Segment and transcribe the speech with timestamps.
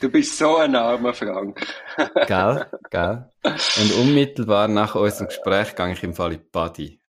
[0.00, 1.64] Du bist so ein armer Frank.
[2.26, 3.30] Gell, gell.
[3.44, 7.00] Und unmittelbar nach unserem Gespräch gehe ich im Fall in die Body.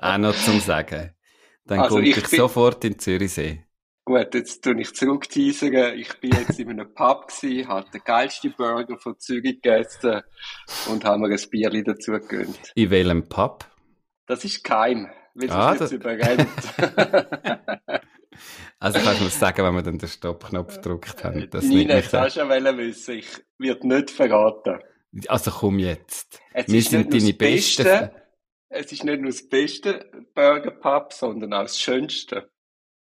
[0.00, 1.14] Auch noch zum Sagen.
[1.66, 3.64] Dann Also komme ich ich, bin- sofort in Zürichsee.
[4.06, 5.98] Gut, jetzt tue ich zurückteasern.
[5.98, 10.22] Ich bin jetzt in einem Pub gsi, habe den geilsten Burger von Zürich gegessen
[10.90, 12.72] und habe mir ein Bierli dazu gegönnt.
[12.74, 13.66] In welchem Pub?
[14.26, 16.48] Das ist geheim, weil Ah, sonst das- überrennt.
[18.78, 21.48] Also kannst du mir sagen, wenn wir dann den Stoppknopf gedrückt haben.
[21.50, 24.78] Das nimmt Nina, mich jetzt hast du ja wissen, ich wird nicht verraten.
[25.26, 26.40] Also komm jetzt.
[26.52, 27.84] Es Wir ist sind nicht nur deine das Besten.
[27.84, 28.22] Beste,
[28.70, 32.50] es ist nicht nur das beste Burger Pub, sondern auch das schönste.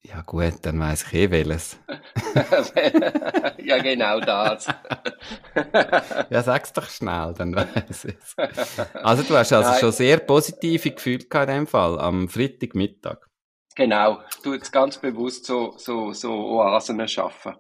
[0.06, 1.80] Ja gut, dann weiss ich eh welches.
[3.64, 4.68] ja, genau das.
[6.30, 8.36] Ja, sag's doch schnell, dann weiss ich's.
[8.96, 9.80] Also du hast also Nein.
[9.80, 13.30] schon sehr positive Gefühle gehabt in dem Fall, am Freitagmittag.
[13.76, 14.20] Genau.
[14.44, 17.56] Tue jetzt ganz bewusst so, so, so Oasen schaffen.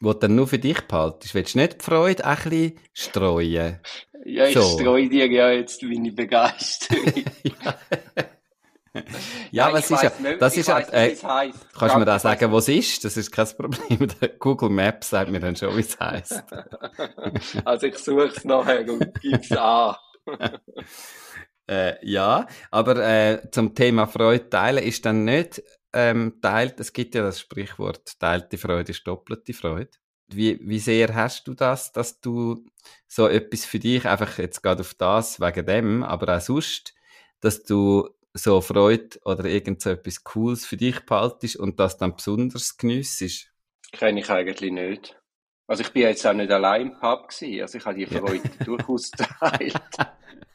[0.00, 1.34] Wo du dann nur für dich behaltest.
[1.34, 3.80] Willst du nicht die Freude ein bisschen streuen?
[4.24, 4.78] Ja, ich So.
[4.78, 7.12] streue dir ja jetzt meine Begeisterung.
[9.52, 11.58] Ja, ich es ist ja, das ich ist ja, äh, wie es heisst.
[11.78, 13.04] kannst du mir da sagen, wo es ist?
[13.04, 14.08] Das ist kein Problem.
[14.40, 16.42] Google Maps sagt mir dann schon, wie es heisst.
[17.64, 19.94] Also ich suche es nachher und gebe es an.
[21.68, 27.14] Äh, ja, aber äh, zum Thema Freude teilen ist dann nicht ähm, teilt, es gibt
[27.14, 29.90] ja das Sprichwort, teilte Freude ist doppelte Freude.
[30.28, 32.64] Wie, wie sehr hast du das, dass du
[33.06, 36.94] so etwas für dich, einfach jetzt gerade auf das, wegen dem, aber auch sonst,
[37.40, 42.16] dass du so Freude oder irgend so etwas Cooles für dich behaltest und das dann
[42.16, 43.50] besonders geniessest?
[43.92, 45.18] Kenne ich eigentlich nicht.
[45.66, 47.62] Also ich bin jetzt auch nicht allein im Pub gewesen.
[47.62, 48.20] Also ich habe die Ja.
[48.20, 49.74] Freude durchaus geteilt.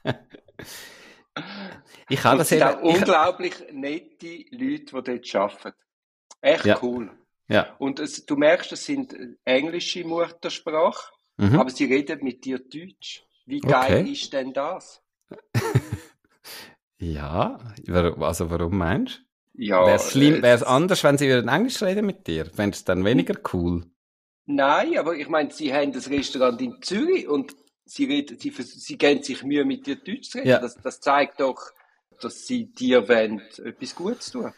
[2.09, 5.77] Ich habe das es sind eben, auch ich, unglaublich nette Leute, die dort arbeiten.
[6.41, 6.81] Echt Ja.
[6.83, 7.11] cool.
[7.47, 11.55] ja, Und es, du merkst, es sind englische Muttersprache, mhm.
[11.55, 13.25] aber sie reden mit dir Deutsch.
[13.45, 14.07] Wie geil Okay.
[14.07, 15.03] ist denn das?
[16.99, 17.59] ja,
[18.19, 19.23] also warum meinst du?
[19.55, 22.45] Ja, Wäre es schlimm, äh, wäre es anders, wenn sie würden Englisch reden mit dir?
[22.45, 23.85] Fändest du es dann weniger cool?
[24.45, 27.55] Nein, aber ich meine, sie haben das Restaurant in Zürich und
[27.85, 30.49] sie, reden, sie, sie geben sich Mühe, mit dir Deutsch zu reden.
[30.49, 30.59] Ja.
[30.59, 31.71] Das, das zeigt doch,
[32.19, 34.53] dass sie dir wollen, etwas Gutes tun.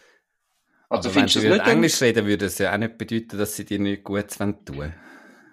[0.90, 1.68] Also aber wenn findest du sie nicht?
[1.68, 4.96] Englisch reden, würde es ja auch nicht bedeuten, dass sie dir nichts Gutes tun wollen.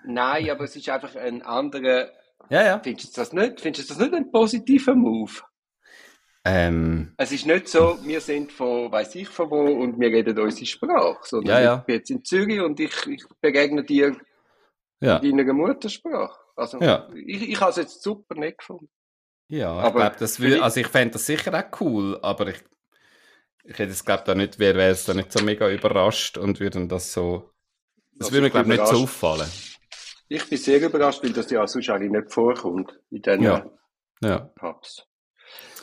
[0.05, 2.11] Nein, aber es ist einfach ein anderer.
[2.49, 2.81] Ja, ja.
[2.83, 3.61] Findest du das nicht?
[3.61, 5.33] Findest du das nicht ein positiver Move?
[6.45, 10.39] Ähm, Es ist nicht so, wir sind von, weiß ich von wo und wir reden
[10.39, 11.77] unsere Sprache, sondern Ja, ja.
[11.81, 14.17] ich bin jetzt in Zürich und ich, ich begegne dir
[15.01, 15.19] ja.
[15.19, 16.39] in deiner Muttersprache.
[16.57, 17.09] Also Ja.
[17.15, 18.89] ich, ich habe es jetzt super nicht gefunden.
[19.49, 22.57] Ja, ich Aber glaube, das vielleicht- also ich fände das sicher auch cool, aber ich,
[23.65, 26.87] ich hätte es, glaube da nicht, wäre es da nicht so mega überrascht und würde
[26.87, 27.51] das so,
[28.15, 29.49] das Also würde mir, ich glaube nicht so auffallen.
[30.29, 33.71] Ich bin sehr überrascht, weil das ja sonst eigentlich nicht vorkommt in diesen Ja.
[34.23, 34.39] Ja.
[34.55, 35.07] Pubs.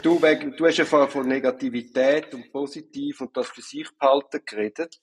[0.02, 4.42] Du, wegen, du hast ja vorher von Negativität und positiv und das für sich behalten
[4.46, 4.98] geredet.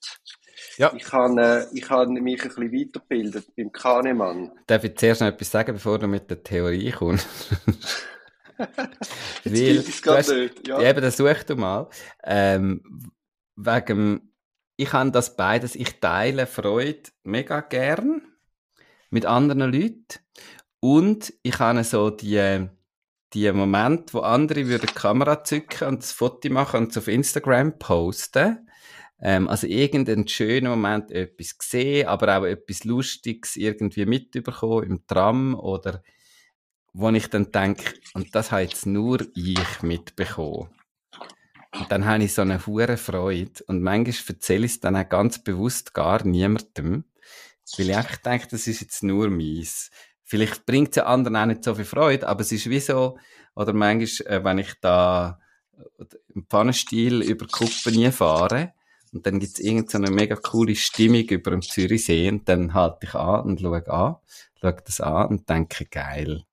[0.77, 0.91] Ja.
[0.95, 1.39] Ich habe,
[1.71, 4.51] äh, ich habe mich ein bisschen weitergebildet beim Kahnemann.
[4.65, 7.27] Darf ich zuerst noch etwas sagen, bevor du mit der Theorie kommst?
[8.57, 10.67] Jetzt Weil gilt es du hast- nicht.
[10.67, 10.81] Ja.
[10.81, 11.89] Ja, eben, das such du mal.
[12.23, 13.11] Ähm,
[13.55, 14.33] wegen,
[14.77, 18.21] ich habe das beides, ich teile Freude mega gern
[19.11, 20.07] mit anderen Leuten
[20.79, 22.67] und ich habe so die,
[23.33, 27.07] die Momente, wo andere würden die Kamera zücken und das Foto machen und es auf
[27.07, 28.67] Instagram posten.
[29.19, 35.55] Ähm, also irgendeinen schönen Moment etwas gesehen, aber auch etwas Lustiges irgendwie mitbekommen im Tram
[35.55, 36.03] oder
[36.93, 40.69] wo ich dann denke, und das habe jetzt nur ich mitbekommen.
[41.71, 43.63] Und dann habe ich so eine hure Freude.
[43.67, 47.03] Und manchmal erzähle ich es dann auch ganz bewusst gar niemandem.
[47.77, 49.91] Weil ich einfach denke, das ist jetzt nur meins.
[50.29, 53.17] Vielleicht bringt es anderen auch nicht so viel Freude, aber es ist wie so,
[53.55, 55.39] oder manchmal, äh, wenn ich da
[55.77, 56.03] äh,
[56.35, 58.73] im Pfannenstiel über die Kuppen fahre,
[59.13, 63.15] und dann gibt es irgendeine mega coole Stimmung über dem Zürichsee, und dann halte ich
[63.15, 64.17] an und schaue an,
[64.59, 66.43] schaue das an und denke, geil.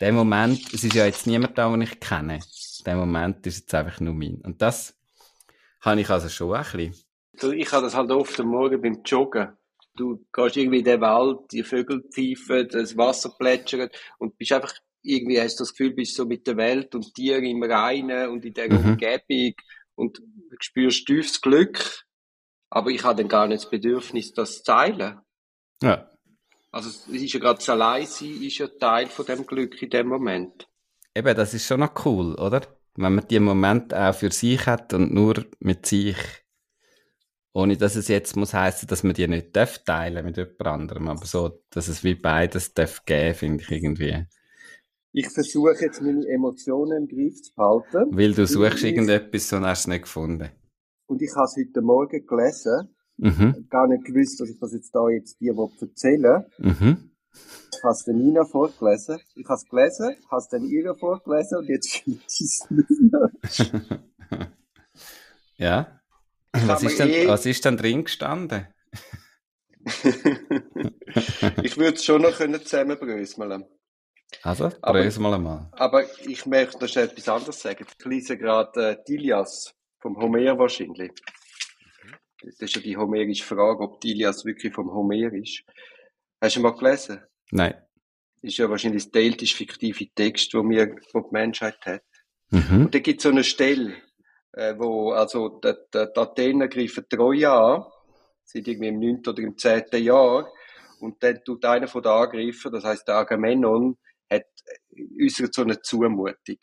[0.00, 2.40] In dem Moment, es ist ja jetzt niemand da, den ich kenne.
[2.78, 4.40] In dem Moment ist jetzt einfach nur mein.
[4.42, 4.96] Und das
[5.80, 6.94] habe ich also schon ein bisschen.
[7.40, 9.56] Du, Ich habe das halt oft am Morgen beim Joggen.
[10.00, 14.74] Du gehst irgendwie in den Wald, die Vögel pfeifen, das Wasser plätschert und bist einfach
[15.02, 18.44] irgendwie hast du das Gefühl, bist so mit der Welt und dir im Reinen und
[18.44, 18.92] in dieser Mhm.
[18.92, 19.54] Umgebung
[19.94, 20.22] und
[20.60, 22.04] spürst tiefes Glück.
[22.70, 25.20] Aber ich habe dann gar nicht das Bedürfnis, das zu teilen.
[25.82, 26.10] Ja.
[26.72, 30.08] Also es ist ja gerade das Alleinsein ist ja Teil von dem Glück in dem
[30.08, 30.68] Moment.
[31.16, 32.62] Eben, das ist schon noch cool, oder?
[32.94, 36.16] Wenn man die Moment auch für sich hat und nur mit sich.
[37.52, 41.08] Ohne dass es jetzt muss heißen, dass man die nicht darf teilen mit jemand anderem.
[41.08, 44.26] Aber so, dass es wie beides darf geben, finde ich irgendwie.
[45.12, 48.16] Ich versuche jetzt meine Emotionen im Griff zu behalten.
[48.16, 50.48] Weil du suchst Ich- irgendetwas und hast es nicht gefunden.
[51.06, 52.94] Und ich habe es heute Morgen gelesen.
[53.16, 53.66] Mhm.
[53.68, 56.44] Gar nicht gewusst, dass ich das jetzt da jetzt dir erzählen.
[56.58, 57.10] Mhm.
[57.74, 59.18] Ich habe es der Nina vorgelesen.
[59.34, 63.12] Ich habe es gelesen, habe es dann ihr vorgelesen und jetzt finde ich es nicht
[63.12, 64.00] mehr.
[65.56, 65.99] Ja.
[66.52, 68.66] Was ist, denn, eh- was ist denn drin gestanden?
[71.62, 73.64] ich würde es schon noch können zusammenbröseln
[74.42, 75.68] Also, Aber- brösel mal einmal.
[75.72, 77.86] Aber ich möchte noch schnell etwas anderes sagen.
[77.98, 81.12] Ich lese gerade äh, Dilias vom Homer wahrscheinlich.
[82.42, 85.62] Das ist ja die homerische Frage, ob Dilias wirklich vom Homer ist.
[86.40, 87.20] Hast du mal gelesen?
[87.50, 87.74] Nein.
[88.42, 92.02] ist ja wahrscheinlich das älteste fiktive Text, wo wir, wo die Menschheit hat.
[92.50, 92.86] Mhm.
[92.86, 93.94] Und da gibt es so eine Stelle,
[94.52, 97.84] äh, wo, also, die, die, die Athener greifen Troja an,
[98.44, 99.22] sind irgendwie im 9.
[99.28, 99.84] oder im 10.
[100.02, 100.50] Jahr,
[101.00, 103.96] und dann tut einer von den Angreifern, das heißt der Agamemnon,
[104.30, 104.42] hat,
[104.92, 106.58] äh, äußert so eine Zumutung.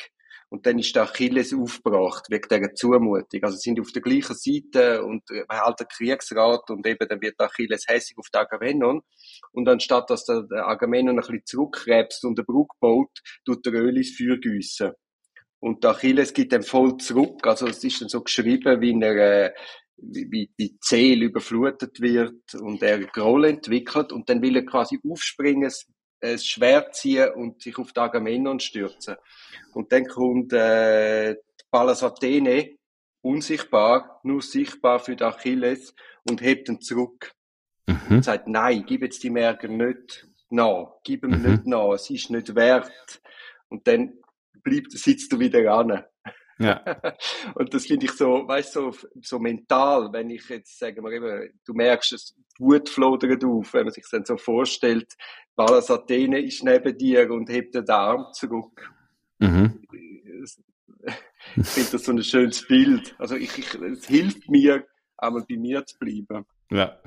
[0.50, 3.44] Und dann ist der Achilles aufgebracht, wegen dieser Zumutung.
[3.44, 7.40] Also, sind auf der gleichen Seite und äh, halt der Kriegsrat und eben dann wird
[7.40, 9.02] Achilles hässig auf den Agamemnon.
[9.52, 13.74] Und anstatt dass der, der Agamemnon ein bisschen zurückkrebst und eine Brücke baut, tut der
[13.74, 14.94] Öl ins Feuer gießen.
[15.68, 17.46] Und der Achilles gibt dann voll zurück.
[17.46, 19.54] Also es ist dann so geschrieben, wie er, äh,
[19.98, 24.98] wie, wie die Zähl überflutet wird und er Groll entwickelt und dann will er quasi
[25.06, 25.70] aufspringen,
[26.22, 29.16] ein Schwert ziehen und sich auf den Agamemnon stürzen.
[29.74, 31.36] Und dann kommt äh,
[31.70, 32.78] Pallas Athene,
[33.22, 35.94] unsichtbar, nur sichtbar für den Achilles
[36.24, 37.34] und hebt ihn zurück
[37.90, 38.18] Mhm.
[38.18, 41.52] und sagt, nein, gib jetzt die Merker nicht nach, gib ihm Mhm.
[41.52, 43.22] nicht nach, es ist nicht wert.
[43.70, 44.14] Und dann
[44.64, 46.04] bleibt, sitzt du wieder an.
[46.60, 46.82] Ja.
[47.56, 51.12] Und das finde ich so, weißt du, so, so mental, wenn ich jetzt, sagen wir
[51.12, 55.14] eben, du merkst, es Wut flodert auf, wenn man sich dann so vorstellt,
[55.56, 58.92] Pallas Athene ist neben dir und hebt den Arm zurück.
[59.40, 59.84] Mhm.
[61.56, 63.16] Ich finde das so ein schönes Bild.
[63.20, 64.86] Also ich, ich, es hilft mir,
[65.18, 66.46] einmal bei mir zu bleiben.
[66.72, 67.00] Ja.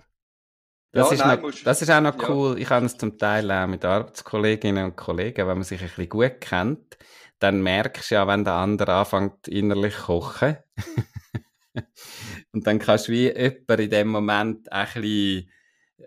[0.92, 2.28] Das, Ja, ist nein, noch, musst- das ist auch noch ja.
[2.30, 2.58] cool.
[2.58, 6.08] Ich habe es zum Teil auch mit Arbeitskolleginnen und Kollegen, wenn man sich ein bisschen
[6.08, 6.98] gut kennt,
[7.40, 10.58] dann merkst du ja, wenn der andere anfängt innerlich zu kochen.
[12.52, 15.50] und dann kannst du wie jemand in dem Moment ein bisschen,
[15.98, 16.04] äh,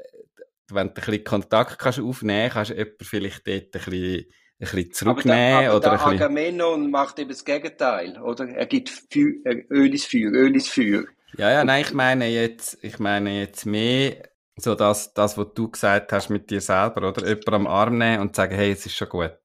[0.69, 4.25] wenn du ein bisschen Kontakt kannst aufnehmen kannst, du jemanden vielleicht dort ein bisschen, ein
[4.59, 8.47] bisschen Aber zurücknehmen der, aber oder der ein bisschen, Agamemnon macht eben das Gegenteil, oder?
[8.49, 11.03] Er gibt Feu äh, Öl ins Feuer, Öl ins Feuer.
[11.35, 14.21] Ja, ja, nein, ich meine jetzt, ich meine jetzt mehr
[14.55, 17.27] so das, das, was du gesagt hast mit dir selber, oder?
[17.27, 19.39] Jemand am Arm nehmen und sagen, hey, es ist schon gut.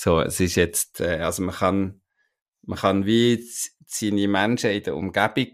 [0.00, 2.00] So, es ist jetzt, äh, also man kann,
[2.62, 3.38] man kann wie
[3.86, 5.52] seine Menschen in der Umgebung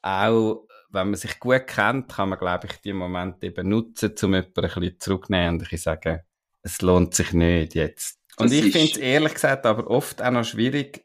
[0.00, 4.32] auch, wenn man sich gut kennt, kann man, glaube ich, die Momente eben nutzen, um
[4.32, 6.20] jemanden ein bisschen zurückzunehmen und ein bisschen sagen,
[6.62, 8.18] es lohnt sich nicht jetzt.
[8.38, 11.04] Und Das ich finde es ehrlich gesagt aber oft auch noch schwierig,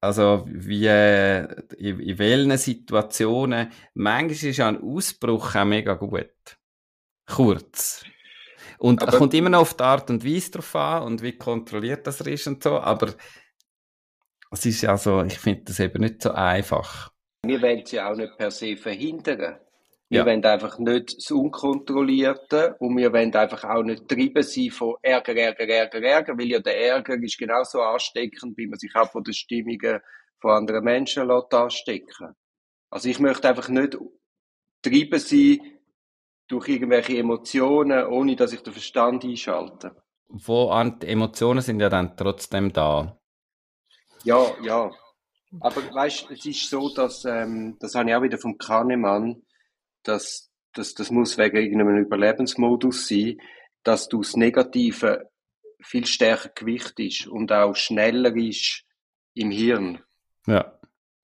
[0.00, 1.42] also, wie, äh,
[1.76, 6.30] in, in welchen Situationen, manchmal ist ja ein Ausbruch auch mega gut.
[7.26, 8.04] Kurz.
[8.82, 12.04] Und Aber- kommt immer noch auf die Art und Weise drauf an und wie kontrolliert
[12.04, 13.14] das ist und so, aber
[14.50, 17.12] es ist ja so, ich finde das eben nicht so einfach.
[17.46, 19.58] Wir wollen sie auch nicht per se verhindern.
[20.08, 20.26] Wir Ja.
[20.26, 25.36] wollen einfach nicht das Unkontrollierte und wir wollen einfach auch nicht treiben sein von Ärger,
[25.36, 29.22] Ärger, Ärger, Ärger, weil ja der Ärger ist genauso ansteckend, wie man sich auch von
[29.22, 30.00] den Stimmungen
[30.40, 32.34] von anderen Menschen lässt anstecken.
[32.90, 33.96] Also ich möchte einfach nicht
[34.82, 35.71] treiben sein
[36.52, 39.96] durch irgendwelche Emotionen, ohne dass ich den Verstand einschalte.
[40.28, 43.18] Wo die Emotionen sind ja dann trotzdem da.
[44.22, 44.90] Ja, ja.
[45.60, 49.42] Aber weißt, es ist so, dass ähm, das habe ich auch wieder vom Kahnemann,
[50.02, 53.38] dass, dass das muss wegen irgendeinem Überlebensmodus sein,
[53.82, 55.30] dass du das Negative
[55.82, 58.84] viel stärker gewichtest und auch schneller ist
[59.34, 60.02] im Hirn.
[60.46, 60.78] Ja.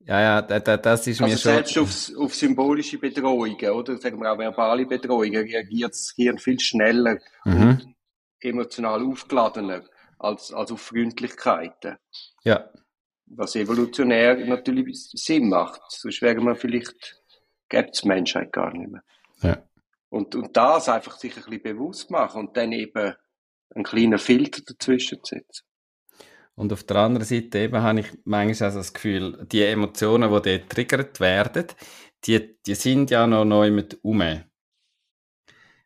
[0.08, 1.52] Ja, ja, da, da, das ist Also mir schon.
[1.52, 6.58] selbst aufs, auf symbolische Bedrohungen, oder sagen wir auch verbale Bedrohungen, reagiert das Hirn viel
[6.58, 7.62] schneller Mhm.
[7.68, 7.94] und
[8.40, 9.84] emotional aufgeladener
[10.18, 11.96] als, als auf Freundlichkeiten.
[12.42, 12.70] Ja.
[13.26, 15.82] Was evolutionär natürlich Sinn macht.
[15.88, 17.20] Sonst wäre man vielleicht,
[17.68, 19.02] gäbe es Menschheit gar nicht mehr.
[19.42, 19.62] Ja.
[20.08, 23.12] Und, und das einfach sich ein bisschen bewusst machen und dann eben
[23.74, 25.66] einen kleinen Filter dazwischen setzen.
[26.58, 30.58] Und auf der anderen Seite eben habe ich manchmal also das Gefühl, die Emotionen, die
[30.58, 31.66] dort triggert werden,
[32.24, 34.20] die, die sind ja noch neu mit um.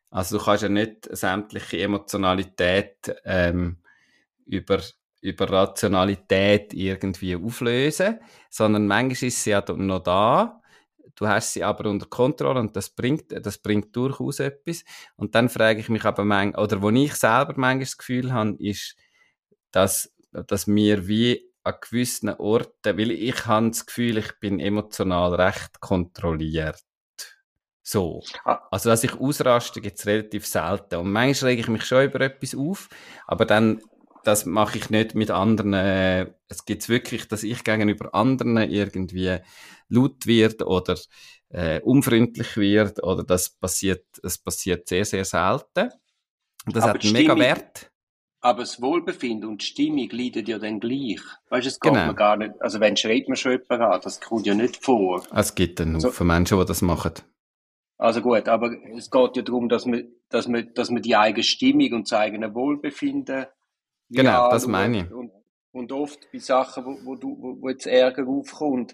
[0.09, 3.83] Also du kannst ja nicht sämtliche Emotionalität ähm,
[4.47, 4.81] über,
[5.21, 10.59] über Rationalität irgendwie auflösen, sondern manchmal ist sie ja noch da.
[11.13, 14.83] Du hast sie aber unter Kontrolle und das bringt, das bringt durchaus etwas.
[15.17, 18.55] Und dann frage ich mich aber manchmal, oder wo ich selber manchmal das Gefühl habe,
[18.57, 18.95] ist,
[19.73, 20.12] dass
[20.47, 25.79] dass mir wie an gewissen Orten, weil ich habe das Gefühl, ich bin emotional recht
[25.79, 26.81] kontrolliert.
[27.81, 28.23] So.
[28.45, 28.61] Ah.
[28.71, 30.95] Also, dass ich ausraste, gibt es relativ selten.
[30.95, 32.89] Und manchmal rege ich mich schon über etwas auf,
[33.27, 33.81] aber dann,
[34.23, 35.73] das mache ich nicht mit anderen.
[36.47, 39.39] Es gibt wirklich, dass ich gegenüber anderen irgendwie
[39.89, 40.97] laut wird oder
[41.49, 45.91] äh, unfreundlich wird oder das passiert, es passiert sehr, sehr selten.
[46.65, 47.91] Das aber hat einen mega Wert.
[48.43, 51.21] Aber das Wohlbefinden und die Stimmung leiden ja dann gleich.
[51.49, 52.07] Weißt du, es geht genau.
[52.07, 55.23] man gar nicht, also wenn schreibt man schon jemanden an, das kommt ja nicht vor.
[55.33, 57.13] Es gibt einen also, Haufen Menschen, die das machen.
[57.97, 61.43] Also gut, aber es geht ja darum, dass man, dass man, dass man die eigene
[61.43, 63.45] Stimmung und das eigene Wohlbefinden
[64.09, 65.11] Genau, das meine ich.
[65.11, 65.31] Und,
[65.71, 68.93] und oft bei Sachen, wo, wo, du, wo, jetzt Ärger aufkommt,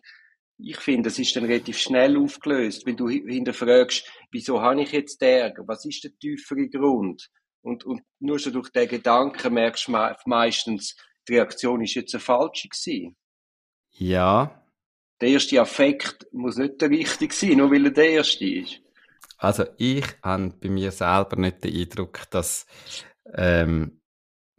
[0.57, 5.21] ich finde, es ist dann relativ schnell aufgelöst, wenn du hinterfragst, wieso habe ich jetzt
[5.21, 5.63] Ärger?
[5.67, 7.29] Was ist der tiefere Grund?
[7.61, 9.91] Und, und nur schon durch den Gedanken merkst du
[10.25, 10.95] meistens,
[11.27, 13.15] die Reaktion ist jetzt eine falsche gewesen.
[13.91, 14.63] Ja.
[15.21, 18.81] Der erste Affekt muss nicht der richtige sein, nur weil er der erste ist.
[19.37, 22.65] Also ich habe bei mir selber nicht den Eindruck, dass
[23.33, 24.01] ähm,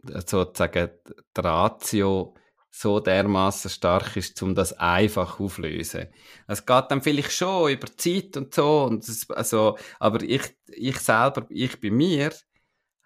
[0.03, 0.89] sozusagen
[1.35, 2.35] die Ratio
[2.71, 6.07] so dermaßen stark ist, um das einfach auflösen.
[6.47, 10.97] Es geht dann vielleicht schon über Zeit und so, und das, also, aber ich, ich
[10.99, 12.31] selber, ich bei mir,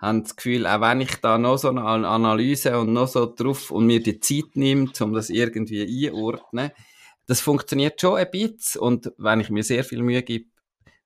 [0.05, 3.71] haben das Gefühl, auch wenn ich da noch so eine Analyse und noch so drauf
[3.71, 6.71] und mir die Zeit nimmt, um das irgendwie einordnen,
[7.27, 10.45] das funktioniert schon ein bisschen und wenn ich mir sehr viel Mühe gebe,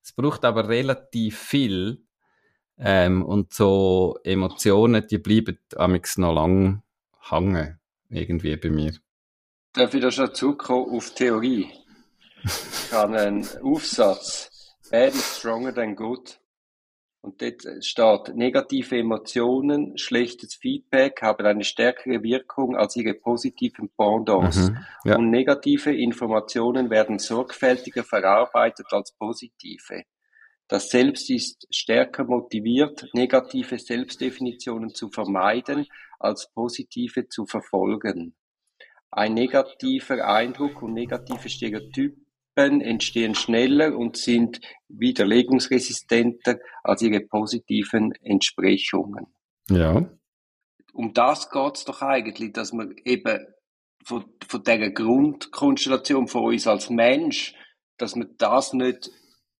[0.04, 2.04] es braucht aber relativ viel
[2.78, 6.82] ähm, und so Emotionen, die bleiben amix noch lang
[7.30, 7.80] hängen,
[8.10, 8.94] irgendwie bei mir.
[9.74, 11.70] Darf ich da schon zurückkommen auf Theorie?
[12.44, 16.40] Ich habe einen Aufsatz, Bad is stronger than good.
[17.22, 24.70] Und dort steht, negative Emotionen, schlechtes Feedback haben eine stärkere Wirkung als ihre positiven Pendants.
[24.70, 25.18] Mhm, ja.
[25.18, 30.04] Und negative Informationen werden sorgfältiger verarbeitet als positive.
[30.70, 35.88] Das Selbst ist stärker motiviert, negative Selbstdefinitionen zu vermeiden,
[36.20, 38.36] als positive zu verfolgen.
[39.12, 42.16] Ein negativer Eindruck und negative Stereotype
[42.60, 49.28] entstehen schneller und sind widerlegungsresistenter als ihre positiven Entsprechungen.
[49.70, 50.10] Ja.
[50.94, 53.46] Um das geht es doch eigentlich, dass man eben
[54.04, 57.54] von, von dieser Grundkonstellation von uns als Mensch,
[57.98, 59.12] dass man das nicht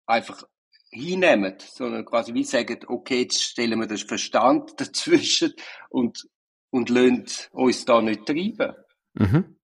[0.06, 0.44] einfach
[0.90, 5.54] hinnehmen, sondern quasi wie sagen, okay, jetzt stellen wir den Verstand dazwischen
[5.88, 6.28] und,
[6.70, 8.74] und lassen uns da nicht treiben.
[9.14, 9.56] Mhm.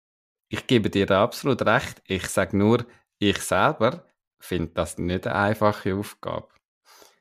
[0.49, 2.01] Ich gebe dir absolut recht.
[2.07, 2.87] Ich sage nur,
[3.19, 4.05] ich selber
[4.39, 6.49] finde das nicht eine einfache Aufgabe.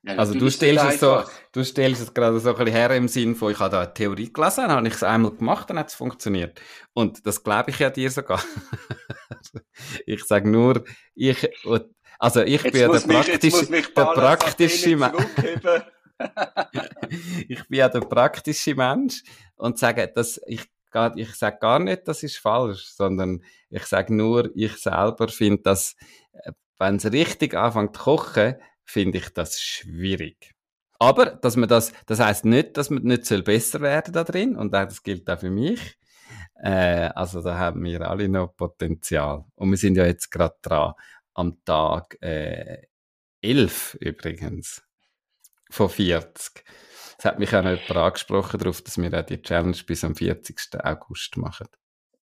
[0.04, 3.08] Ja, also du stellst, es so, du stellst es gerade so ein bisschen her im
[3.08, 5.80] Sinn von, ich habe da eine Theorie gelesen, dann habe ich es einmal gemacht, dann
[5.80, 6.62] hat es funktioniert.
[6.94, 8.40] Und das glaube ich ja dir sogar.
[10.06, 10.84] ich sage nur,
[11.16, 11.50] ich,
[12.20, 15.24] also ich jetzt bin ja der, praktisch, der praktische Mensch.
[17.48, 19.24] ich bin ja der praktische Mensch
[19.56, 20.70] und sage, dass ich
[21.16, 25.96] ich sage gar nicht, das ist falsch, sondern ich sage nur, ich selber finde das,
[26.34, 30.54] äh, wenn es richtig anfängt zu kochen, finde ich das schwierig.
[31.00, 34.56] Aber, dass man das, das heißt nicht, dass man nicht soll besser werden da drin,
[34.56, 35.98] und das gilt auch für mich.
[36.56, 39.46] Äh, also da haben wir alle noch Potenzial.
[39.56, 40.94] Und wir sind ja jetzt gerade dran,
[41.34, 42.88] am Tag äh,
[43.42, 44.84] 11 übrigens,
[45.70, 46.64] von 40.
[47.18, 50.16] Es hat mich auch noch jemand angesprochen darauf, dass wir auch die Challenge bis am
[50.16, 50.58] 40.
[50.84, 51.68] August machen.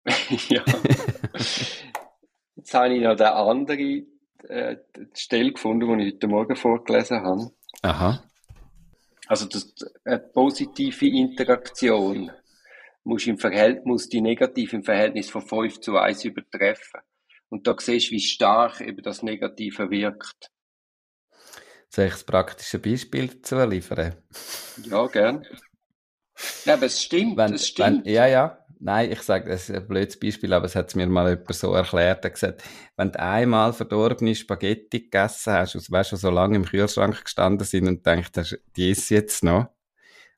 [0.49, 0.63] ja.
[2.55, 4.03] Jetzt habe ich noch eine andere
[4.47, 4.77] äh,
[5.13, 7.51] Stelle gefunden, die ich heute Morgen vorgelesen habe.
[7.81, 8.23] Aha.
[9.27, 9.73] Also das,
[10.03, 12.31] eine positive Interaktion
[13.03, 17.01] muss, im Verhältnis, muss die negative im Verhältnis von 5 zu 1 übertreffen.
[17.49, 20.49] Und da siehst du, wie stark eben das Negative wirkt.
[21.93, 24.15] Soll ich das praktische Beispiel dazu liefern?
[24.83, 25.45] Ja, gern.
[26.65, 28.07] Ja, aber es stimmt, wenn, es stimmt.
[28.07, 28.65] Wenn, ja, ja.
[28.79, 31.71] nein, ich sage, das ist ein blödes Beispiel, aber es hat mir mal jemand so
[31.75, 32.25] erklärt.
[32.25, 32.63] Er gesagt,
[32.97, 37.67] wenn du einmal verdorbene Spaghetti gegessen hast, und weißt du, so lange im Kühlschrank gestanden
[37.67, 39.67] sind und denkst, hast, die ist jetzt noch,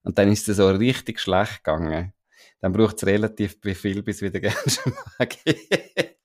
[0.03, 2.11] und dann ist es so richtig schlecht gegangen,
[2.59, 6.17] dann braucht es relativ viel, bis wieder gerne Spaghetti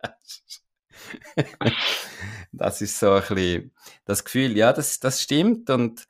[0.00, 0.62] hast.
[2.58, 3.72] das ist so ein bisschen
[4.04, 6.06] das Gefühl, ja, das, das stimmt und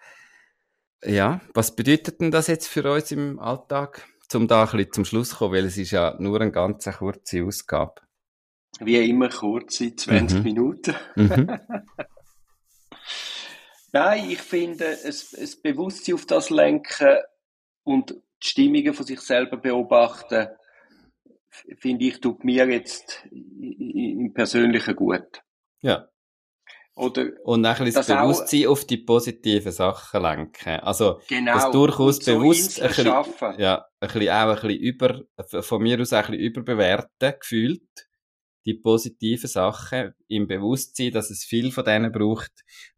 [1.05, 4.05] ja, was bedeutet denn das jetzt für uns im Alltag?
[4.29, 7.45] Zum da ein bisschen zum Schluss kommen, weil es ist ja nur eine ganz kurze
[7.45, 7.95] Ausgabe.
[8.81, 10.43] Wie immer kurze, 20 Mhm.
[10.45, 10.95] Minuten.
[11.15, 11.59] Mhm.
[13.93, 17.17] Nein, ich finde, es, es Bewusstsein auf das lenken
[17.85, 20.49] und die Stimmungen von sich selber beobachten,
[21.79, 25.43] finde ich, tut mir jetzt im Persönlichen gut.
[25.81, 26.09] ja.
[26.99, 30.81] Oder Und dann ein bisschen das auch- Bewusstsein auf die positiven Sachen lenken.
[30.81, 31.55] Also, genau.
[31.55, 33.55] das durchaus und so bewusst ein bisschen, schaffen.
[33.59, 35.23] ja, ein bisschen auch ein bisschen über,
[35.63, 37.83] von mir aus auch ein bisschen überbewerten gefühlt.
[38.67, 42.53] Die positiven Sachen im Bewusstsein, dass es viel von denen braucht,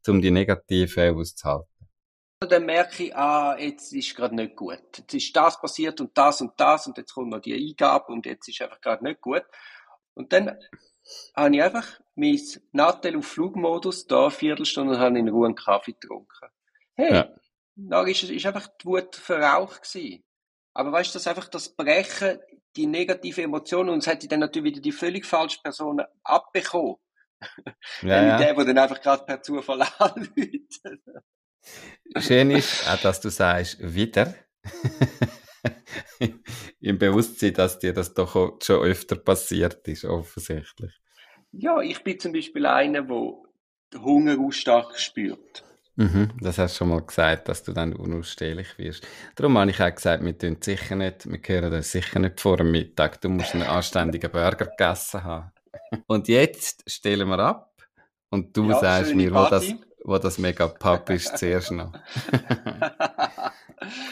[0.08, 1.68] um die negativen auszuhalten.
[2.40, 4.80] dann merke ich, ah, jetzt ist gerade nicht gut.
[4.96, 8.24] Jetzt ist das passiert und das und das und jetzt kommt noch die Eingabe und
[8.26, 9.44] jetzt ist einfach gerade nicht gut.
[10.14, 10.58] Und dann
[11.34, 12.40] habe ich einfach mein
[12.72, 16.48] Nattel auf Flugmodus, da eine Viertelstunde und habe in Ruhe einen Kaffee getrunken.
[16.94, 17.28] Hey, Ja.
[17.76, 20.22] dann ist, ist einfach die Wut verraucht gewesen.
[20.74, 22.38] Aber weißt du, das einfach das Brechen,
[22.76, 26.96] die negative Emotionen, und es hätte dann natürlich wieder die völlig falsche Person abbekommen.
[28.02, 28.38] Ja, ja.
[28.38, 30.80] der, der dann einfach gerade per Zufall anruft.
[32.18, 34.34] Schön ist auch, dass du sagst, wieder.
[36.80, 40.92] Im Bewusstsein, dass dir das doch schon öfter passiert ist, offensichtlich.
[41.52, 45.64] Ja, ich bin zum Beispiel einer, der Hunger auch stark spürt.
[45.96, 49.06] Mhm, das hast du schon mal gesagt, dass du dann unausstehlich wirst.
[49.36, 52.56] Darum habe ich auch gesagt, wir tun sicher nicht, wir hören das sicher nicht vor
[52.56, 53.20] dem Mittag.
[53.20, 55.52] Du musst einen anständigen Burger gegessen haben.
[56.06, 57.74] Und jetzt stellen wir ab
[58.30, 59.80] und du Ja, sagst mir, wo das, Party.
[60.04, 61.92] Wo das mega Pub ist, zuerst noch.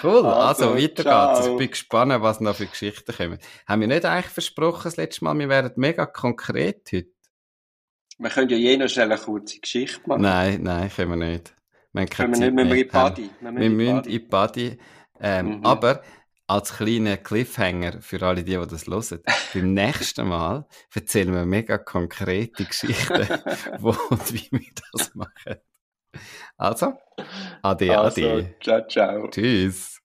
[0.03, 1.35] Cool, also, Also, weiter ciao.
[1.35, 1.47] geht's.
[1.47, 3.39] Ich bin gespannt, was noch für Geschichten kommen.
[3.67, 7.09] Haben wir nicht eigentlich versprochen, das letzte Mal, wir wären mega konkret heute?
[8.19, 10.23] Wir können ja je noch schnell eine kurze Geschichte machen.
[10.23, 11.55] Nein, nein, können wir nicht.
[11.93, 12.73] Wir können wir Zeit nicht, müssen wir mehr.
[12.73, 13.31] in die Party.
[13.41, 14.79] Wir Wir müssen in die Party.
[15.21, 15.67] Ähm, Mhm.
[15.67, 16.03] Aber
[16.47, 19.23] als kleiner Cliffhanger für alle, die, die das hören,
[19.55, 23.29] beim nächsten Mal erzählen wir mega konkrete Geschichten,
[23.81, 25.57] wo und wie wir das machen.
[26.59, 26.93] Also,
[27.63, 28.55] ade, Also, ade.
[28.61, 29.29] ciao, ciao.
[29.29, 30.01] Tschüss.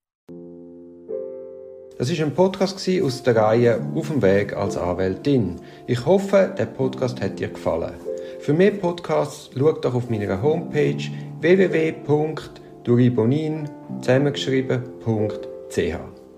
[1.98, 5.60] Das war ein Podcast aus der Reihe Auf dem Weg als Anwältin.
[5.88, 7.94] Ich hoffe, der Podcast hat dir gefallen.
[8.40, 10.98] Für mehr Podcasts schau doch auf meiner Homepage
[11.40, 13.70] www.duribonin
[14.02, 15.96] zusammengeschrieben.ch.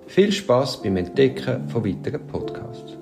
[0.08, 2.95] Viel Spaß beim Entdecken von weiteren Podcasts.